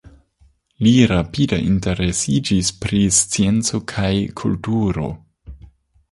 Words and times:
Li 0.85 0.91
rapide 1.09 1.59
interesiĝis 1.65 2.71
pri 2.85 3.01
scienco 3.17 3.81
kaj 3.91 4.09
kulturo. 4.41 5.11